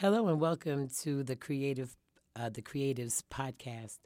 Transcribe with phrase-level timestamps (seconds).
[0.00, 1.94] Hello and welcome to the Creative,
[2.34, 3.98] uh, the Creatives podcast.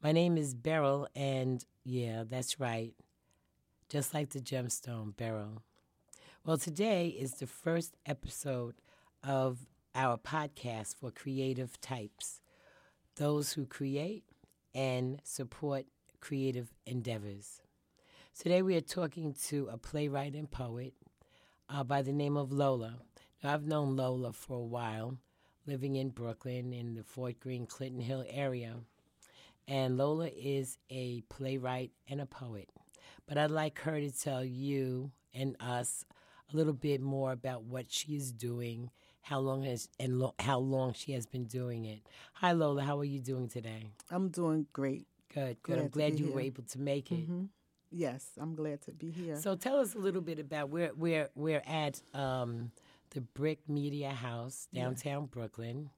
[0.00, 2.94] My name is Beryl, and yeah, that's right,
[3.88, 5.64] just like the gemstone, Beryl.
[6.46, 8.76] Well, today is the first episode
[9.24, 9.58] of
[9.92, 12.40] our podcast for creative types,
[13.16, 14.22] those who create
[14.72, 15.86] and support
[16.20, 17.60] creative endeavors.
[18.38, 20.94] Today we are talking to a playwright and poet
[21.68, 23.00] uh, by the name of Lola.
[23.42, 25.18] Now, I've known Lola for a while,
[25.66, 28.76] living in Brooklyn in the Fort Greene Clinton Hill area.
[29.68, 32.68] And Lola is a playwright and a poet.
[33.26, 36.04] But I'd like her to tell you and us
[36.52, 38.90] a little bit more about what she is doing,
[39.22, 42.00] how long has and lo- how long she has been doing it.
[42.34, 43.86] Hi Lola, how are you doing today?
[44.10, 45.06] I'm doing great.
[45.32, 45.74] Good, good.
[45.74, 46.34] Glad I'm glad you here.
[46.34, 47.26] were able to make it.
[47.26, 47.44] hmm
[47.92, 49.34] Yes, I'm glad to be here.
[49.36, 52.70] So tell us a little bit about where we're we're at um,
[53.10, 55.90] the BRIC Media House downtown Brooklyn,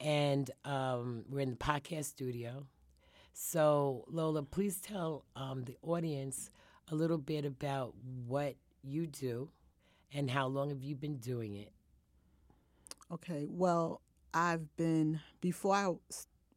[0.00, 2.66] and um, we're in the podcast studio.
[3.32, 6.50] So Lola, please tell um, the audience
[6.90, 7.94] a little bit about
[8.26, 9.50] what you do,
[10.12, 11.72] and how long have you been doing it?
[13.12, 14.00] okay, well,
[14.32, 15.92] I've been before I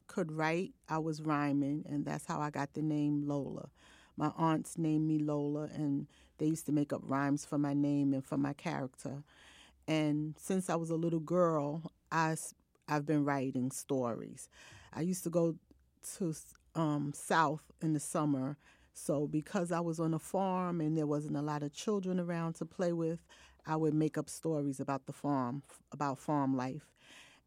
[0.07, 3.69] could write, I was rhyming, and that's how I got the name Lola.
[4.15, 6.07] My aunts named me Lola, and
[6.37, 9.23] they used to make up rhymes for my name and for my character.
[9.87, 12.35] And since I was a little girl, I,
[12.87, 14.49] have been writing stories.
[14.93, 15.55] I used to go
[16.17, 16.33] to
[16.75, 18.57] um, South in the summer.
[18.93, 22.53] So because I was on a farm and there wasn't a lot of children around
[22.55, 23.19] to play with,
[23.65, 26.91] I would make up stories about the farm, about farm life.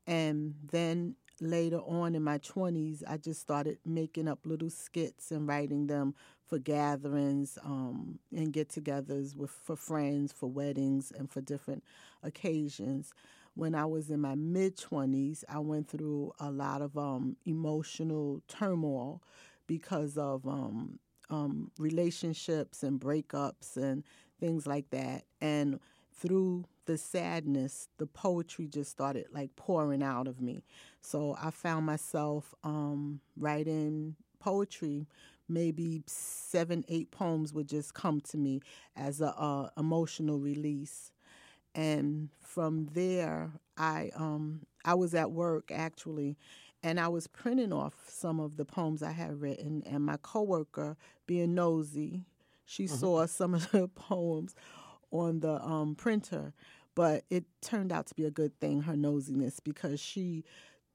[0.06, 5.46] And then later on in my 20s, I just started making up little skits and
[5.46, 6.14] writing them
[6.46, 11.82] for gatherings um, and get togethers with for friends, for weddings, and for different
[12.22, 13.12] occasions.
[13.54, 18.42] When I was in my mid 20s, I went through a lot of um, emotional
[18.48, 19.22] turmoil
[19.66, 20.98] because of um,
[21.30, 24.04] um, relationships and breakups and
[24.38, 25.24] things like that.
[25.40, 25.80] And
[26.14, 30.62] through the sadness, the poetry just started like pouring out of me.
[31.00, 35.06] So I found myself um, writing poetry.
[35.48, 38.60] Maybe seven, eight poems would just come to me
[38.96, 41.12] as a uh, emotional release,
[41.74, 46.36] and from there, I um, I was at work actually,
[46.82, 50.96] and I was printing off some of the poems I had written, and my coworker,
[51.26, 52.24] being nosy,
[52.64, 54.54] she saw some of the poems
[55.10, 56.52] on the um, printer,
[56.94, 60.44] but it turned out to be a good thing, her nosiness, because she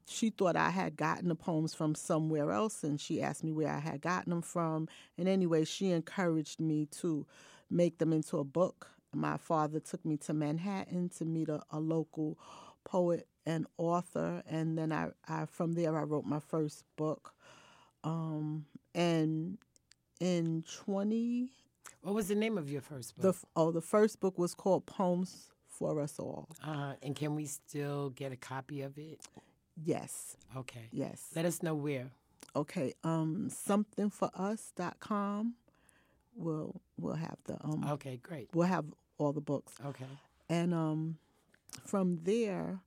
[0.06, 3.70] she thought I had gotten the poems from somewhere else, and she asked me where
[3.70, 4.88] I had gotten them from.
[5.18, 7.26] And anyway, she encouraged me to
[7.70, 8.88] make them into a book.
[9.14, 12.38] My father took me to Manhattan to meet a, a local
[12.84, 17.34] poet and author, and then I, I from there I wrote my first book.
[18.04, 19.58] Um, and
[20.20, 21.50] in twenty
[22.02, 23.36] What was the name of your first book?
[23.36, 26.48] f- oh the first book was called Poems for Us All.
[26.64, 29.20] uh, and can we still get a copy of it?
[29.84, 30.88] Yes, Okay.
[30.92, 31.32] yes.
[31.36, 32.12] Let us know where.
[32.56, 35.56] Okay, um somethingforus.com
[36.36, 38.50] will will have the um Okay, great.
[38.54, 38.86] we'll have
[39.18, 39.74] all the books.
[39.86, 40.06] Okay.
[40.50, 41.18] And um
[41.86, 42.82] from there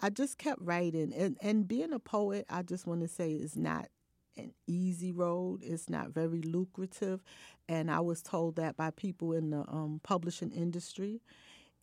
[0.00, 3.56] I just kept writing and and being a poet, I just want to say is
[3.56, 3.88] not
[4.36, 5.62] an easy road.
[5.64, 7.24] It's not very lucrative,
[7.68, 11.20] and I was told that by people in the um, publishing industry.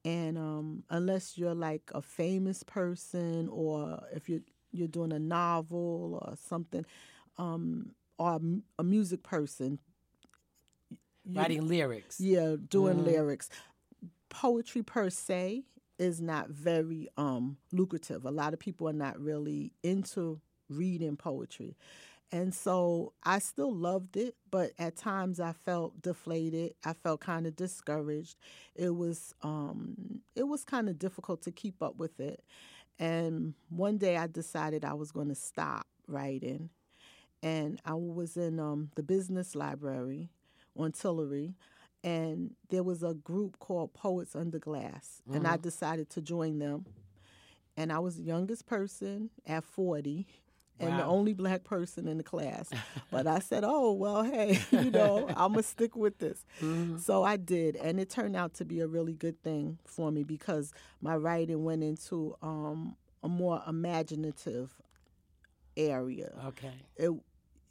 [0.06, 4.40] And um, unless you're like a famous person, or if you're
[4.76, 6.86] you're doing a novel or something,
[7.38, 8.40] um, or a,
[8.80, 9.80] a music person,
[11.24, 12.20] you- Writing lyrics.
[12.20, 13.50] yeah, doing lyrics.
[14.30, 15.64] Poetry per se
[15.98, 18.26] is not very um, lucrative.
[18.26, 21.76] A lot of people are not really into reading poetry.
[22.32, 26.74] And so I still loved it, but at times I felt deflated.
[26.84, 28.36] I felt kind of discouraged.
[28.76, 32.44] It was um, it was kind of difficult to keep up with it.
[33.00, 36.70] And one day I decided I was going to stop writing.
[37.44, 40.30] And I was in um, the business library
[40.78, 41.56] on Tillery,
[42.04, 46.86] and there was a group called Poets Under Glass, and I decided to join them.
[47.78, 50.26] And I was the youngest person at 40
[50.80, 52.70] and the only black person in the class.
[53.12, 56.46] but I said, oh, well, hey, you know, I'm going to stick with this.
[57.02, 60.24] So I did, and it turned out to be a really good thing for me
[60.24, 64.74] because my writing went into um, a more imaginative
[65.78, 66.72] area Okay.
[66.96, 67.12] it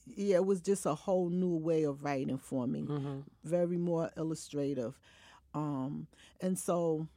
[0.06, 2.82] yeah, it was just a whole new way of writing for me.
[2.82, 3.20] Mm-hmm.
[3.42, 4.98] Very more illustrative.
[5.54, 6.08] Um,
[6.42, 7.08] and so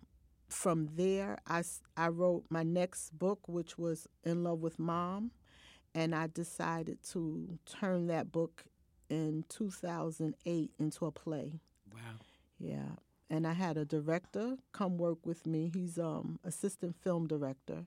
[0.48, 1.64] from there, I,
[1.98, 5.32] I wrote my next book, which was In Love with Mom,
[5.96, 8.66] and I decided to turn that book
[9.10, 11.60] in 2008 into a play.
[11.94, 12.00] Wow.
[12.60, 12.96] Yeah.
[13.30, 15.72] And I had a director come work with me.
[15.74, 17.86] He's um assistant film director.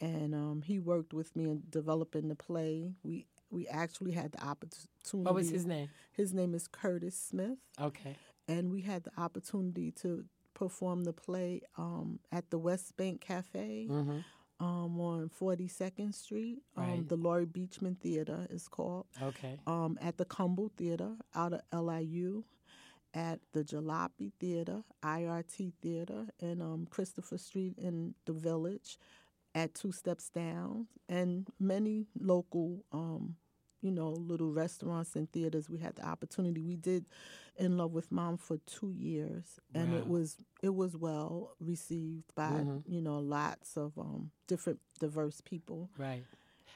[0.00, 2.92] And um, he worked with me in developing the play.
[3.02, 4.88] We we actually had the opportunity.
[5.12, 5.88] What was his name?
[6.12, 7.58] His name is Curtis Smith.
[7.80, 8.16] Okay.
[8.46, 13.86] And we had the opportunity to perform the play um, at the West Bank Cafe
[13.90, 14.18] Mm-hmm.
[14.60, 16.58] Um, on 42nd Street.
[16.76, 17.08] Um, Right.
[17.08, 19.06] The Laurie Beechman Theater is called.
[19.22, 19.58] Okay.
[19.66, 22.42] Um, at the Kumble Theater out of LIU,
[23.14, 28.98] at the Jalopy Theater, IRT Theater, and um, Christopher Street in the Village,
[29.54, 33.36] at Two Steps Down, and many local, um,
[33.80, 35.68] you know, little restaurants and theaters.
[35.70, 36.60] We had the opportunity.
[36.60, 37.06] We did
[37.56, 42.50] In Love with Mom for two years, and it was it was well received by
[42.50, 42.82] Mhm.
[42.86, 45.90] you know lots of um, different diverse people.
[45.98, 46.24] Right.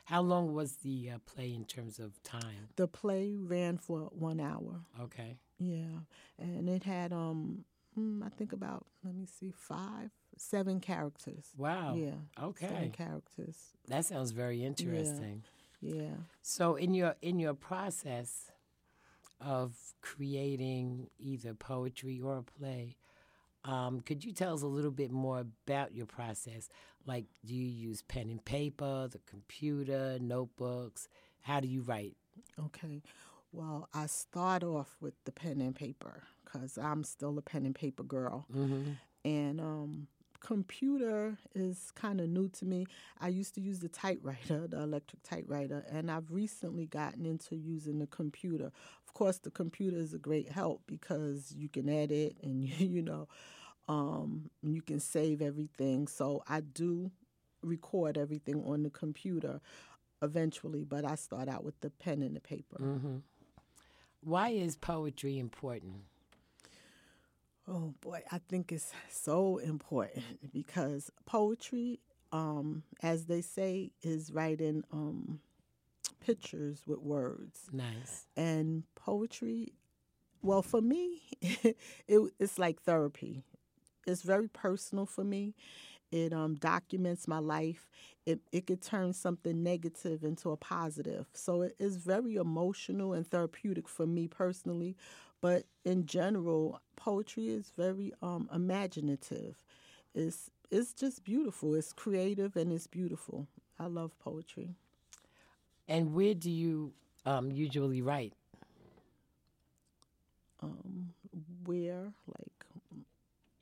[0.06, 2.68] How long was the uh, play in terms of time?
[2.76, 4.80] The play ran for one hour.
[5.00, 5.38] Okay.
[5.58, 6.00] Yeah,
[6.38, 7.64] and it had um,
[7.96, 11.52] mm, I think about let me see, five, seven characters.
[11.56, 11.94] Wow.
[11.96, 12.14] Yeah,
[12.58, 12.90] seven Okay.
[12.92, 13.56] characters.
[13.88, 15.44] That sounds very interesting.
[15.82, 16.14] Yeah.
[16.42, 18.50] So in your in your process
[19.40, 22.96] of creating either poetry or a play,
[23.64, 26.68] um, could you tell us a little bit more about your process?
[27.04, 31.08] Like, do you use pen and paper, the computer, notebooks?
[31.40, 32.16] How do you write?
[32.66, 33.02] Okay.
[33.50, 37.74] Well, I start off with the pen and paper because I'm still a pen and
[37.74, 38.92] paper girl, Mm-hmm.
[39.24, 40.06] and um,
[40.42, 42.86] computer is kind of new to me.
[43.20, 48.00] I used to use the typewriter, the electric typewriter, and I've recently gotten into using
[48.00, 48.66] the computer.
[49.06, 53.28] Of course, the computer is a great help because you can edit and you know,
[53.88, 56.08] um, you can save everything.
[56.08, 57.10] So I do
[57.62, 59.60] record everything on the computer
[60.22, 62.78] eventually, but I start out with the pen and the paper.
[62.80, 63.16] Mm-hmm.
[64.24, 66.02] Why is poetry important?
[67.68, 72.00] Oh boy, I think it's so important because poetry,
[72.32, 75.40] um, as they say, is writing um,
[76.20, 77.68] pictures with words.
[77.72, 78.26] Nice.
[78.36, 79.72] And poetry,
[80.42, 81.76] well, for me, it,
[82.08, 83.44] it's like therapy.
[84.06, 85.54] It's very personal for me.
[86.10, 87.88] It um, documents my life.
[88.26, 91.26] It, it could turn something negative into a positive.
[91.32, 94.96] So it is very emotional and therapeutic for me personally.
[95.42, 99.56] But in general, poetry is very um, imaginative.
[100.14, 101.74] It's, it's just beautiful.
[101.74, 103.48] It's creative and it's beautiful.
[103.78, 104.76] I love poetry.
[105.88, 106.94] And where do you
[107.26, 108.34] um, usually write?
[110.62, 111.12] Um,
[111.66, 112.66] where, like,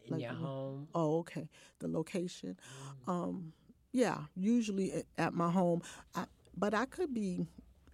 [0.06, 0.88] In Like your home?
[0.94, 1.48] Oh, okay.
[1.80, 2.58] The location.
[3.06, 3.52] Um,
[3.92, 5.82] yeah, usually at my home.
[6.14, 7.46] I, but I could be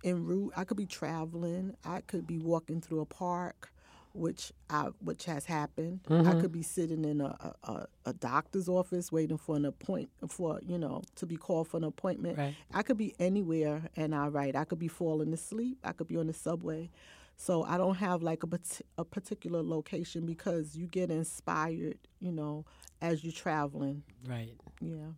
[0.05, 0.53] en route.
[0.57, 1.77] I could be traveling.
[1.85, 3.73] I could be walking through a park,
[4.17, 6.01] which I which has happened.
[6.09, 10.61] I could be sitting in a, a, a- doctor's office waiting for an appoint for
[10.67, 12.39] you know to be called for an appointment.
[12.39, 12.55] Right.
[12.73, 14.57] I could be anywhere and I write.
[14.57, 15.79] I could be falling asleep.
[15.85, 16.91] I could be on the subway.
[17.37, 18.49] So I don't have like a,
[18.97, 22.65] a particular location because you get inspired, you know,
[23.03, 24.03] as you're traveling.
[24.27, 24.55] Right.
[24.81, 25.13] Yeah.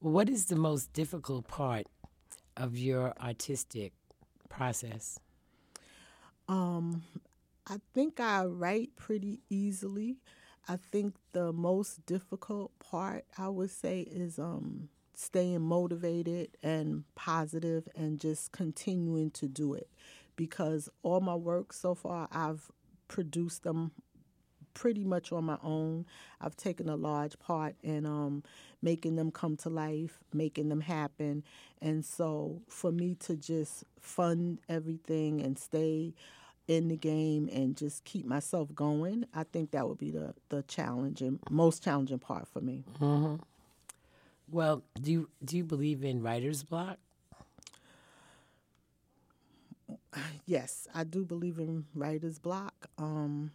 [0.00, 1.86] What is the most difficult part
[2.56, 3.92] of your artistic
[4.48, 5.20] process?
[6.48, 7.02] Um,
[7.66, 10.18] I think I write pretty easily.
[10.68, 17.88] I think the most difficult part I would say is um, staying motivated and positive
[17.94, 19.88] and just continuing to do it
[20.36, 22.70] because all my work so far I've
[23.08, 23.92] produced them
[24.74, 26.04] pretty much on my own.
[26.40, 28.42] I've taken a large part in um,
[28.82, 31.44] making them come to life, making them happen.
[31.80, 36.14] And so for me to just fund everything and stay
[36.68, 40.62] in the game and just keep myself going, I think that would be the, the
[40.62, 42.84] challenging, most challenging part for me.
[43.00, 43.36] Mm-hmm.
[44.50, 46.98] Well, do you, do you believe in writer's block?
[50.46, 52.88] Yes, I do believe in writer's block.
[52.98, 53.50] Um,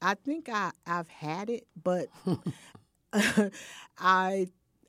[0.00, 2.08] I think I, I've had it, but
[3.98, 4.48] I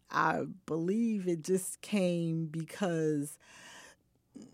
[0.10, 3.38] I believe it just came because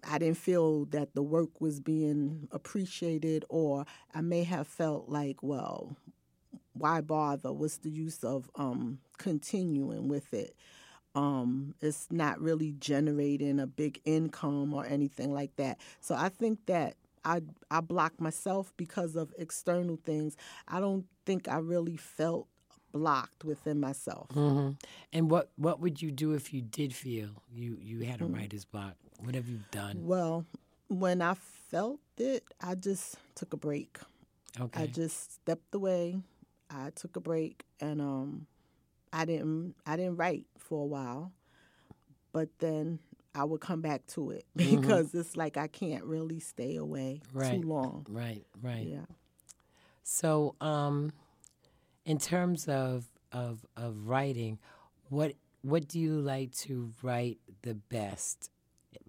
[0.08, 5.42] I didn't feel that the work was being appreciated, or I may have felt like,
[5.42, 5.96] well,
[6.74, 7.52] why bother?
[7.52, 10.56] What's the use of um, continuing with it?
[11.16, 15.78] Um, it's not really generating a big income or anything like that.
[16.02, 20.36] So I think that I I block myself because of external things.
[20.68, 22.48] I don't think I really felt
[22.92, 24.30] blocked within myself.
[24.32, 24.72] hmm
[25.12, 28.66] And what what would you do if you did feel you you had a writer's
[28.66, 28.96] block?
[29.24, 30.00] What have you done?
[30.06, 30.46] Well,
[30.90, 31.36] when I
[31.72, 33.98] felt it, I just took a break.
[34.60, 34.84] Okay.
[34.84, 36.20] I just stepped away.
[36.70, 38.48] I took a break and um
[39.12, 41.32] I didn't I didn't write for a while.
[42.32, 43.00] But then
[43.36, 47.62] I would come back to it because it's like I can't really stay away Right.
[47.62, 48.06] too long.
[48.10, 48.44] right.
[48.62, 48.88] Right.
[48.88, 49.06] Yeah.
[50.04, 51.14] So, um,
[52.06, 54.60] in terms of of of writing,
[55.10, 58.50] what what do you like to write the best?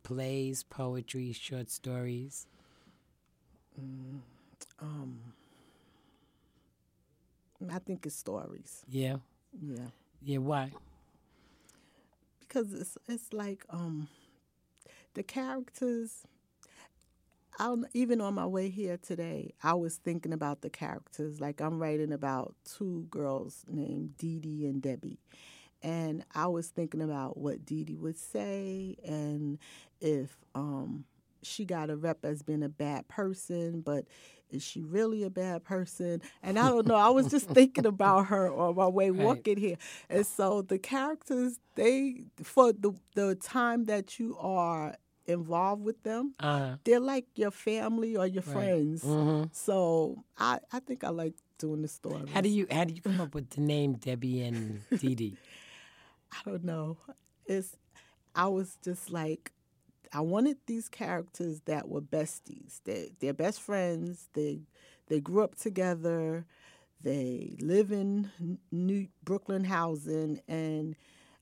[0.03, 2.47] Plays, poetry, short stories.
[4.81, 5.19] Um
[7.71, 8.85] I think it's stories.
[8.89, 9.17] Yeah.
[9.61, 9.89] Yeah.
[10.23, 10.39] Yeah.
[10.39, 10.73] Why?
[12.41, 14.09] because it's it's like um
[15.15, 16.25] the characters
[17.59, 21.41] I even on my way here today, I was thinking about the characters.
[21.41, 25.19] Like I'm writing about two girls named Dee Dee and Debbie,
[25.85, 29.59] and I was thinking about what Dee Dee would say, and
[30.01, 31.05] if um,
[31.43, 34.07] she got a rep as being a bad person, but
[34.51, 36.23] is she really a bad person?
[36.43, 36.97] And I don't know.
[36.97, 39.25] I was just thinking about her on my way Right.
[39.27, 39.77] walking here,
[40.09, 46.35] and so the characters they for the the time that you are involved with them,
[46.41, 46.77] Uh.
[46.85, 48.53] they're like your family or your Right.
[48.53, 49.03] friends.
[49.03, 52.27] hmm So I I think I like doing the story.
[52.33, 55.37] How do you how do you come up with the name Debbie and Dee Dee?
[56.35, 56.99] I don't know.
[57.47, 57.77] It's
[58.35, 59.53] I was just like
[60.13, 62.81] I wanted these characters that were besties.
[62.85, 64.29] They they're best friends.
[64.35, 64.61] They
[65.09, 66.47] they grew up together.
[67.03, 68.31] They live in
[68.73, 70.97] New Brooklyn housing and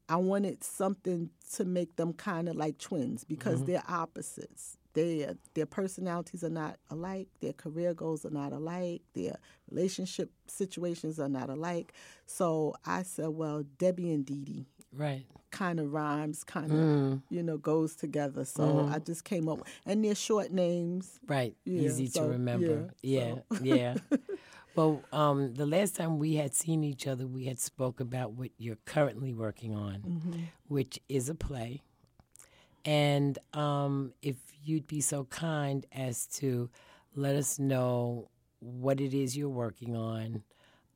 [0.09, 3.73] I wanted something to make them kind of like twins because mm-hmm.
[3.73, 4.77] they're opposites.
[4.95, 7.29] They their personalities are not alike.
[7.41, 9.03] Their career goals are not alike.
[9.15, 9.37] Their
[9.71, 11.95] relationship situations are not alike.
[12.27, 15.25] So I said, well, Debbie and Dee Dee Right.
[15.51, 18.45] kind of rhymes, kind of Mm, you know goes together.
[18.45, 21.19] So I just came up, and they're short names.
[21.27, 21.55] right.
[21.65, 22.89] Yeah, Easy so, to remember.
[23.03, 23.65] yeah, Yeah.
[23.77, 23.95] Yeah.
[24.75, 28.51] well, um, the last time we had seen each other, we had spoke about what
[28.59, 30.41] you're currently working on, Mm-hmm.
[30.69, 31.83] which is a play.
[32.85, 36.69] And um, if you'd be so kind as to
[37.15, 38.29] let us know
[38.61, 40.43] what it is you're working on,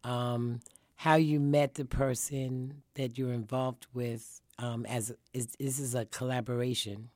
[0.02, 0.60] um,
[0.96, 6.06] how you met the person that you're involved with, um, as is, this is a
[6.06, 7.10] collaboration,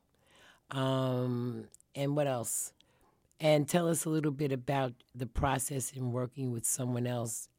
[0.69, 2.73] um, and what else?
[3.39, 7.49] And tell us a little bit about the process in working with someone else,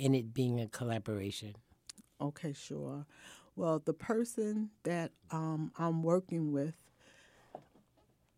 [0.00, 1.54] and it being a collaboration.
[2.20, 3.04] Okay, sure.
[3.54, 6.74] Well, the person that um, I'm working with,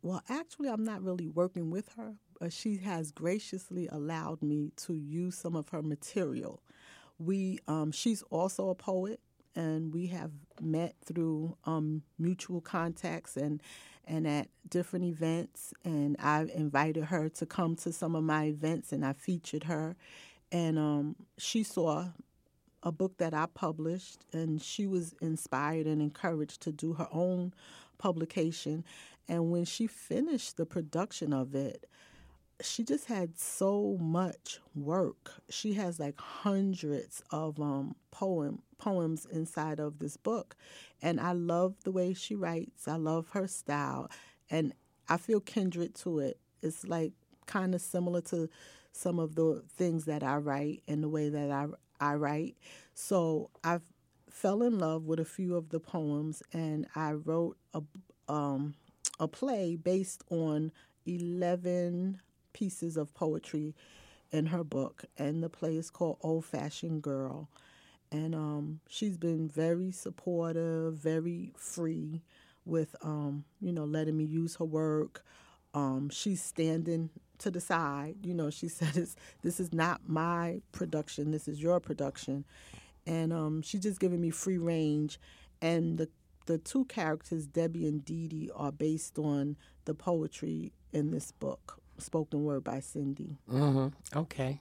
[0.02, 4.94] well, actually, I'm not really working with her, but she has graciously allowed me to
[4.94, 6.60] use some of her material.
[7.20, 9.20] We, um, she's also a poet,
[9.54, 13.62] and we have met through um, mutual contacts and
[14.06, 15.72] and at different events.
[15.84, 19.96] And I invited her to come to some of my events, and I featured her.
[20.50, 22.06] And um, she saw
[22.82, 27.52] a book that I published, and she was inspired and encouraged to do her own
[27.98, 28.84] publication.
[29.28, 31.88] And when she finished the production of it,
[32.62, 35.32] she just had so much work.
[35.48, 40.56] She has like hundreds of um, poem poems inside of this book,
[41.02, 42.88] and I love the way she writes.
[42.88, 44.10] I love her style,
[44.50, 44.72] and
[45.08, 46.38] I feel kindred to it.
[46.62, 47.12] It's like
[47.46, 48.48] kind of similar to
[48.92, 51.66] some of the things that I write and the way that I
[52.00, 52.56] I write.
[52.94, 53.80] So I
[54.30, 57.82] fell in love with a few of the poems, and I wrote a
[58.28, 58.74] um,
[59.18, 60.72] a play based on
[61.06, 62.20] eleven
[62.60, 63.74] pieces of poetry
[64.30, 67.48] in her book, and the play is called Old Fashioned Girl.
[68.12, 72.20] And um, she's been very supportive, very free
[72.66, 75.24] with, um, you know, letting me use her work.
[75.72, 78.16] Um, she's standing to the side.
[78.22, 79.08] You know, she said,
[79.42, 81.30] "This is not my production.
[81.30, 82.44] This is your production,"
[83.06, 85.18] and um, she's just giving me free range.
[85.62, 86.08] And the
[86.46, 91.80] the two characters, Debbie and Dee Dee, are based on the poetry in this book,
[92.00, 93.36] spoken word by Cindy.
[93.48, 94.60] hmm Okay.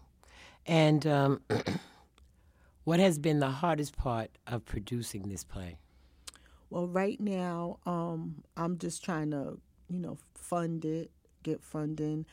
[0.65, 1.41] And um,
[2.83, 5.77] what has been the hardest part of producing this play?
[6.69, 11.09] Well, right now, um, I'm just trying to, you know, fund it,
[11.43, 12.25] get funding,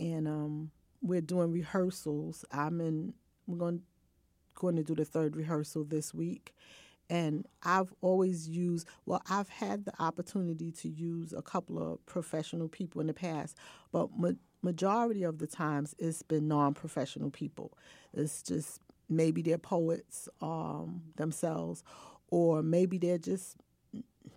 [0.00, 2.44] and um, we're doing rehearsals.
[2.50, 3.14] I'm in.
[3.46, 3.82] We're going
[4.54, 6.54] going to do the third rehearsal this week,
[7.08, 8.88] and I've always used.
[9.06, 13.56] Well, I've had the opportunity to use a couple of professional people in the past,
[13.92, 14.08] but
[14.64, 17.76] majority of the times it's been non-professional people.
[18.12, 21.84] It's just maybe they're poets um, themselves,
[22.30, 23.56] or maybe they're just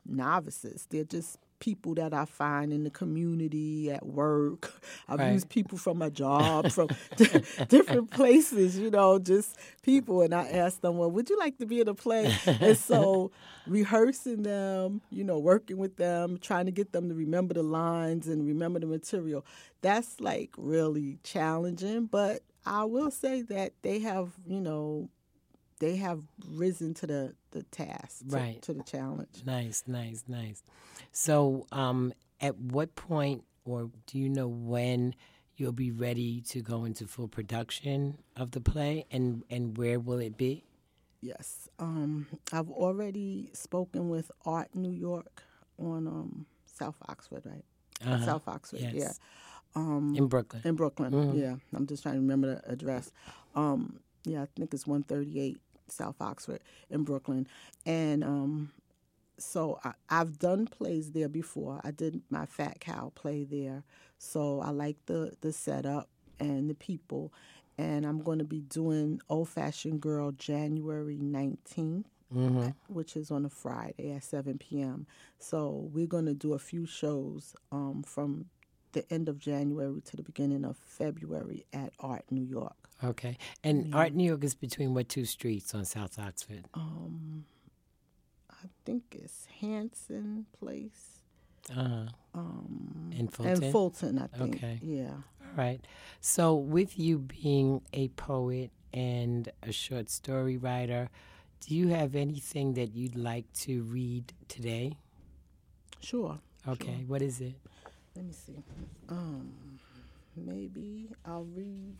[0.05, 0.85] novices.
[0.89, 4.71] They're just people that I find in the community, at work.
[5.07, 5.31] I've Right.
[5.31, 6.89] used people from my job, from
[7.67, 10.21] different places, you know, just people.
[10.21, 12.31] And I ask them, well, would you like to be in a play?
[12.59, 13.31] and so
[13.65, 18.27] rehearsing them, you know, working with them, trying to get them to remember the lines
[18.27, 19.45] and remember the material,
[19.81, 22.05] that's like really challenging.
[22.05, 25.09] But I will say that they have, you know,
[25.79, 28.61] they have risen to the, the task, to, Right.
[28.63, 29.43] to the challenge.
[29.45, 30.63] Nice, nice, nice.
[31.11, 35.15] So, um, at what point, or do you know when
[35.55, 40.19] you'll be ready to go into full production of the play, and and where will
[40.19, 40.63] it be?
[41.21, 41.67] Yes.
[41.79, 45.43] Um, I've already spoken with Art New York
[45.79, 47.65] on um, South Oxford, right?
[48.05, 48.23] Uh-huh.
[48.25, 48.93] South Oxford, Yes.
[48.93, 49.11] yeah.
[49.75, 50.61] Um, In Brooklyn.
[50.63, 51.37] in Brooklyn, Mhm.
[51.39, 51.55] yeah.
[51.73, 53.11] I'm just trying to remember the address.
[53.55, 55.57] Um, yeah, I think it's 138
[55.89, 57.47] South Oxford in Brooklyn.
[57.85, 58.71] And um,
[59.37, 61.81] so I, I've done plays there before.
[61.83, 63.83] I did my Fat Cow play there.
[64.17, 67.33] So I like the, the setup and the people.
[67.77, 73.45] And I'm going to be doing Old Fashioned Girl January 19th hmm which is on
[73.45, 75.07] a Friday at 7 p.m.
[75.39, 78.47] So we're going to do a few shows um, from
[78.93, 82.75] the end of January to the beginning of February at Art New York.
[83.03, 83.37] Okay.
[83.63, 86.65] And Art New York is between what two streets on South Oxford?
[86.73, 87.45] Um,
[88.49, 91.19] I think it's Hanson Place
[91.69, 92.07] Uh-huh.
[92.33, 93.63] um, In Fulton?
[93.63, 94.19] and Fulton.
[94.19, 94.55] I think.
[94.55, 94.79] Okay.
[94.81, 95.11] Yeah.
[95.11, 95.81] All right.
[96.21, 101.09] So, with you being a poet and a short story writer,
[101.59, 104.97] do you have anything that you'd like to read today?
[105.99, 106.39] Sure.
[106.67, 107.03] Okay.
[107.07, 107.55] What is it?
[108.17, 108.63] Let me see.
[109.09, 109.53] Um,
[110.35, 111.95] maybe I'll read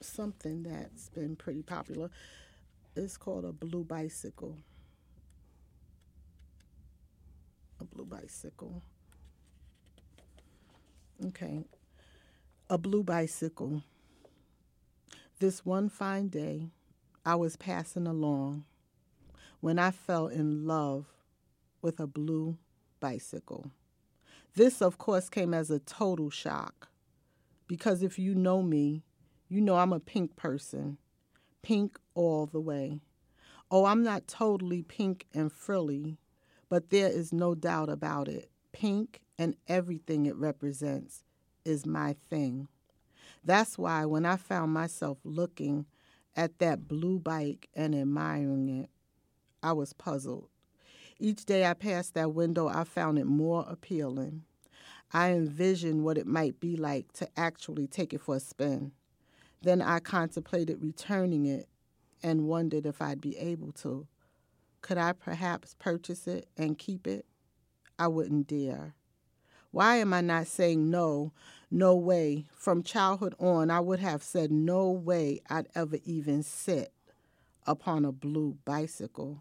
[0.00, 2.10] something that's been pretty popular.
[2.94, 4.56] It's called a blue bicycle.
[7.80, 8.82] A blue bicycle.
[11.26, 11.64] Okay.
[12.70, 13.82] A blue bicycle.
[15.40, 16.68] This one fine day,
[17.26, 18.62] I was passing along
[19.58, 21.06] when I fell in love
[21.80, 22.56] with a blue
[23.00, 23.72] bicycle.
[24.54, 26.88] This, of course, came as a total shock
[27.66, 29.02] because if you know me,
[29.48, 30.98] you know I'm a pink person,
[31.62, 33.00] pink all the way.
[33.70, 36.18] Oh, I'm not totally pink and frilly,
[36.68, 38.50] but there is no doubt about it.
[38.72, 41.24] Pink and everything it represents
[41.64, 42.68] is my thing.
[43.42, 45.86] That's why when I found myself looking
[46.36, 48.90] at that blue bike and admiring it,
[49.62, 50.48] I was puzzled.
[51.24, 54.42] Each day I passed that window, I found it more appealing.
[55.12, 58.90] I envisioned what it might be like to actually take it for a spin.
[59.60, 61.68] Then I contemplated returning it
[62.24, 64.08] and wondered if I'd be able to.
[64.80, 67.24] Could I perhaps purchase it and keep it?
[68.00, 68.96] I wouldn't dare.
[69.70, 71.32] Why am I not saying no,
[71.70, 72.46] no way?
[72.52, 76.92] From childhood on, I would have said no way I'd ever even sit
[77.64, 79.40] upon a blue bicycle.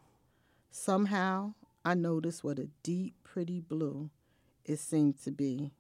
[0.70, 4.12] Somehow, I noticed what a deep, pretty blue
[4.66, 5.72] it seemed to be.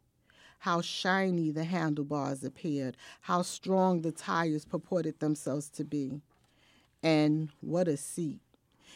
[0.59, 6.21] How shiny the handlebars appeared, how strong the tires purported themselves to be.
[7.03, 8.41] And what a seat.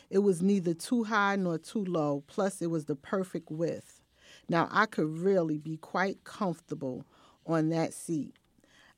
[0.10, 4.02] It was neither too high nor too low, plus, it was the perfect width.
[4.48, 7.06] Now, I could really be quite comfortable
[7.46, 8.36] on that seat.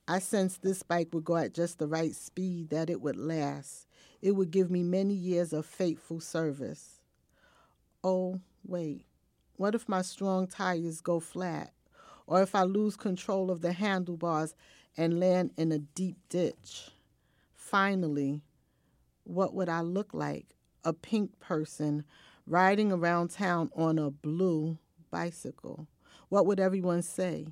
[0.06, 3.86] I sensed this bike would go at just the right speed that it would last.
[4.22, 6.97] It would give me many years of faithful service.
[8.04, 9.04] Oh, wait.
[9.56, 11.72] What if my strong tires go flat?
[12.28, 14.54] Or if I lose control of the handlebars
[14.96, 16.90] and land in a deep ditch?
[17.56, 18.40] Finally,
[19.24, 20.54] what would I look like?
[20.84, 22.04] A pink person
[22.46, 24.78] riding around town on a blue
[25.10, 25.88] bicycle.
[26.28, 27.48] What would everyone say?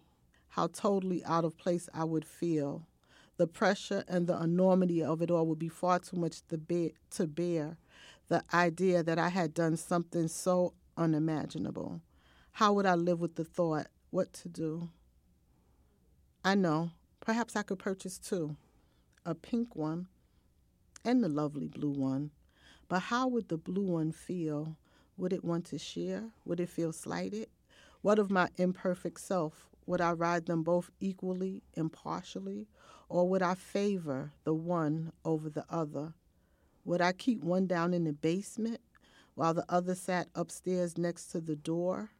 [0.48, 2.86] How totally out of place I would feel.
[3.36, 7.76] The pressure and the enormity of it all would be far too much to bear.
[8.28, 12.00] The idea that I had done something so unimaginable.
[12.52, 13.86] How would I live with the thought?
[14.10, 14.90] What to do?
[16.44, 16.90] I know.
[17.20, 18.56] Perhaps I could purchase two
[19.24, 20.06] a pink one
[21.04, 22.30] and the lovely blue one.
[22.88, 24.76] But how would the blue one feel?
[25.16, 26.30] Would it want to share?
[26.44, 27.48] Would it feel slighted?
[28.02, 29.68] What of my imperfect self?
[29.86, 32.68] Would I ride them both equally, impartially?
[33.08, 36.14] Or would I favor the one over the other?
[36.86, 38.80] Would I keep one down in the basement
[39.34, 42.10] while the other sat upstairs next to the door?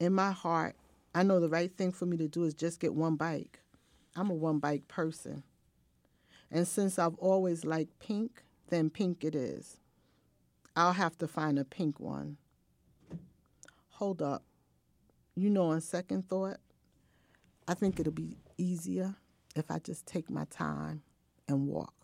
[0.00, 0.74] In my heart,
[1.14, 3.60] I know the right thing for me to do is just get one bike.
[4.16, 5.42] I'm a one bike person.
[6.50, 9.76] And since I've always liked pink, then pink it is.
[10.74, 12.38] I'll have to find a pink one.
[13.90, 14.44] Hold up.
[15.34, 16.56] You know, on second thought,
[17.68, 19.16] I think it'll be easier
[19.54, 21.02] if I just take my time
[21.46, 22.03] and walk.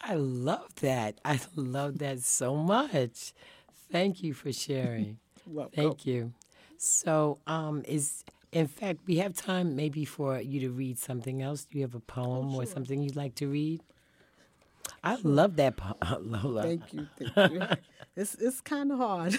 [0.00, 1.20] I love that.
[1.24, 3.32] I love that so much.
[3.90, 5.18] Thank you for sharing.
[5.46, 5.72] Welcome.
[5.74, 6.32] Thank you.
[6.76, 11.64] So, um, is in fact we have time maybe for you to read something else.
[11.64, 12.72] Do you have a poem or sure.
[12.74, 13.82] something you'd like to read?
[15.02, 15.96] I love that poem,
[16.30, 16.62] Lola.
[16.62, 17.08] Thank you.
[17.18, 17.66] Thank you.
[18.16, 19.38] it's it's kind of hard.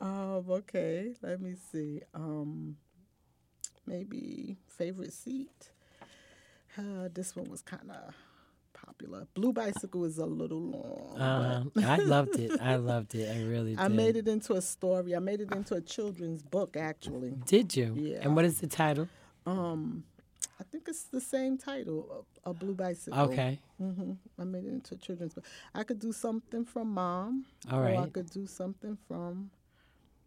[0.00, 2.02] um, okay, let me see.
[2.14, 2.76] Um,
[3.86, 5.70] maybe favorite seat.
[6.76, 8.14] Uh, this one was kind of
[8.72, 9.26] popular.
[9.34, 11.20] Blue Bicycle is a little long.
[11.20, 12.60] Uh, I loved it.
[12.60, 13.30] I loved it.
[13.30, 13.78] I really did.
[13.78, 13.96] I did.
[13.96, 15.14] made it into a story.
[15.14, 17.34] I made it into a children's book, actually.
[17.46, 17.94] Did you?
[17.96, 18.18] Yeah.
[18.22, 19.08] And what is the title?
[19.46, 20.04] Um,
[20.60, 23.18] I think it's the same title, A, a Blue Bicycle.
[23.20, 23.58] Okay.
[23.80, 24.12] Mm-hmm.
[24.38, 25.44] I made it into a children's book.
[25.74, 27.44] I could do something from Mom.
[27.70, 29.50] All Or I could do something from.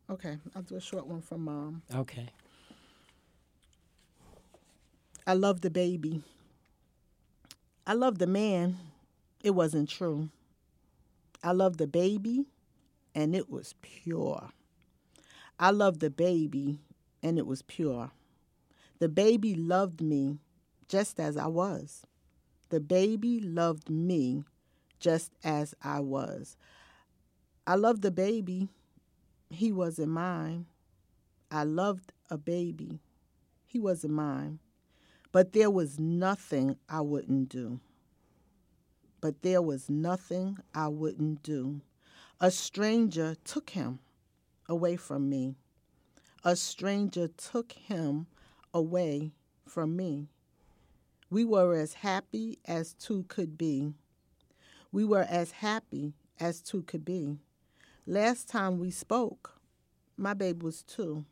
[0.10, 1.82] Okay, I'll do a short one from Mom.
[1.94, 2.30] Okay.
[5.26, 6.24] I love the baby.
[7.90, 8.78] I loved the man.
[9.42, 10.28] It wasn't true.
[11.42, 12.44] I loved the baby,
[13.16, 14.50] and it was pure.
[15.58, 16.80] I loved the baby,
[17.24, 18.12] and it was pure.
[19.00, 20.40] The baby loved me
[20.90, 22.06] just as I was.
[22.72, 24.44] The baby loved me
[25.00, 26.58] just as I was.
[27.66, 28.68] I loved the baby.
[29.50, 30.66] He wasn't mine.
[31.50, 33.00] I loved a baby.
[33.66, 34.60] He wasn't mine.
[35.32, 37.80] But there was nothing I wouldn't do.
[39.20, 41.82] But there was nothing I wouldn't do.
[42.40, 44.00] A stranger took him
[44.70, 45.56] away from me.
[46.44, 48.28] A stranger took him
[48.74, 49.32] away
[49.68, 50.28] from me.
[51.30, 53.94] We were as happy as two could be.
[54.92, 57.38] We were as happy as two could be.
[58.06, 59.60] Last time we spoke,
[60.16, 61.26] my babe was two.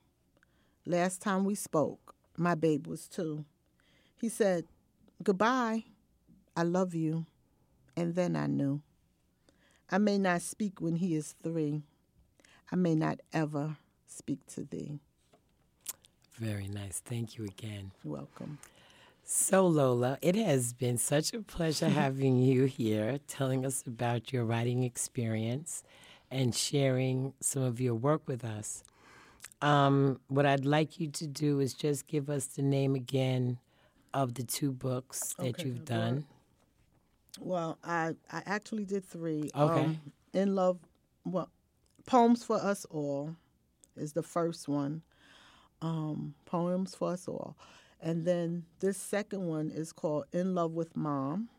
[0.86, 3.45] Last time we spoke, my babe was two.
[4.25, 4.65] He said,
[5.21, 5.83] Goodbye,
[6.57, 7.27] I love you.
[7.95, 8.81] And then I knew.
[9.91, 11.83] I may not speak when he is three.
[12.71, 14.97] I may not ever speak to thee.
[16.39, 17.03] Very nice.
[17.05, 17.91] Thank you again.
[18.03, 18.57] You're welcome.
[19.23, 24.43] So, Lola, it has been such a pleasure having you here, telling us about your
[24.43, 25.83] writing experience
[26.31, 28.83] and sharing some of your work with us.
[29.61, 33.59] Um, what I'd like you to do is just give us the name again
[34.15, 36.25] of the two books that Okay, you've done.
[37.39, 39.51] Well, I, I actually did three.
[39.56, 39.84] Okay.
[39.84, 39.99] Um,
[40.34, 40.80] In Love,
[41.25, 41.49] well,
[42.06, 43.36] Poems for Us All
[43.97, 45.01] is the first one.
[45.82, 47.58] Um, Poems for Us All.
[48.01, 51.49] And then this second one is called In Love with Mom.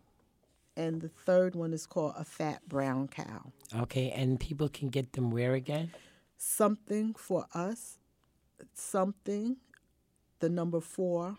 [0.79, 3.53] And the third one is called A Fat Brown Cow.
[3.75, 5.91] Okay, and people can get them where again?
[6.39, 7.99] Something for Us,
[8.75, 9.57] something,
[10.41, 11.39] the number four,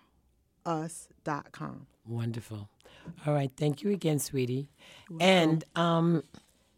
[0.67, 1.87] us.com.
[2.07, 2.69] Wonderful.
[3.25, 3.51] All right.
[3.55, 4.69] Thank you again, sweetie.
[5.19, 6.23] And um,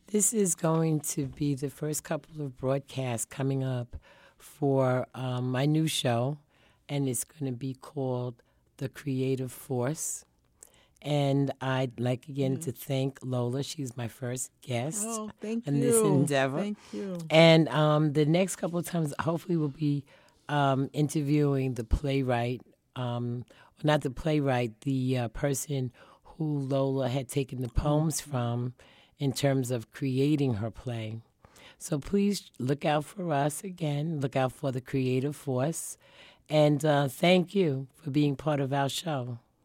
[0.07, 3.95] this is going to be the first couple of broadcasts coming up
[4.37, 6.37] for um, my new show,
[6.87, 8.35] and it's going to be called
[8.77, 10.23] The Creative Force.
[11.01, 13.63] And I'd like again to thank Lola.
[13.63, 15.81] She's my first guest Oh, thank in you.
[15.83, 16.59] this endeavor.
[16.59, 17.17] Thank you.
[17.29, 20.03] And um, the next couple of times, hopefully, we'll be
[20.49, 22.61] um, interviewing the playwright,
[22.97, 23.45] um,
[23.83, 25.91] not the playwright, the uh, person
[26.23, 28.73] who Lola had taken the poems from
[29.17, 31.19] in terms of creating her play.
[31.77, 34.19] So please look out for us again.
[34.19, 35.97] Look out for the creative force.
[36.49, 39.39] And uh, thank you for being part of our show.